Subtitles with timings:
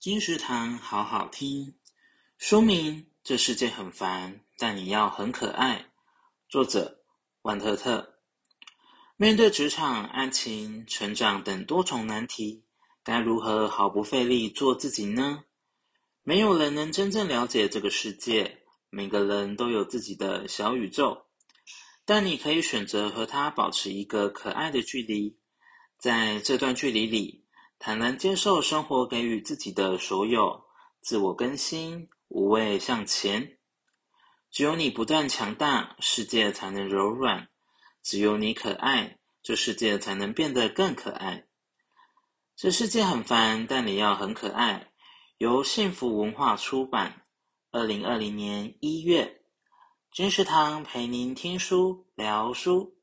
[0.00, 1.74] 金石堂好好听，
[2.38, 5.92] 说明：这世界很烦，但你要很可爱。
[6.48, 7.02] 作者：
[7.42, 8.14] 万特特。
[9.18, 12.64] 面对职场、爱情、成长等多重难题，
[13.04, 15.44] 该如何毫不费力做自己呢？
[16.22, 21.26] 没有人能真正了解这个世界，每个人都有自己的小宇宙，
[22.06, 25.36] 但你可以选择和他保持一个可爱的距离。
[25.98, 27.44] 在这段距离里，
[27.82, 30.66] 坦然接受生活给予自己的所有，
[31.00, 33.56] 自我更新，无畏向前。
[34.50, 37.46] 只有你不断强大，世界才能柔软；
[38.02, 41.46] 只有你可爱，这世界才能变得更可爱。
[42.54, 44.92] 这世界很烦，但你要很可爱。
[45.38, 47.22] 由幸福文化出版，
[47.70, 49.40] 二零二零年一月。
[50.12, 52.99] 金石堂陪您听书聊书。